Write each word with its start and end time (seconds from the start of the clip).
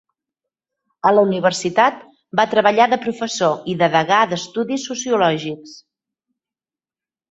A 1.09 1.11
la 1.15 1.25
universitat, 1.27 2.01
va 2.41 2.47
treballar 2.55 2.89
de 2.95 3.01
professor 3.05 3.71
i 3.75 3.79
de 3.85 3.93
degà 3.99 4.25
d'estudis 4.35 4.91
sociològics. 4.93 5.81